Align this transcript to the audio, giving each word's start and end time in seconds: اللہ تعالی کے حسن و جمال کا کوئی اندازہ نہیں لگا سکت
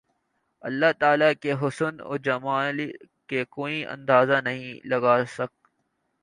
اللہ 0.63 0.91
تعالی 0.99 1.29
کے 1.41 1.51
حسن 1.61 1.93
و 2.01 2.17
جمال 2.25 2.77
کا 3.29 3.43
کوئی 3.49 3.77
اندازہ 3.87 4.41
نہیں 4.43 4.87
لگا 4.87 5.15
سکت 5.29 5.59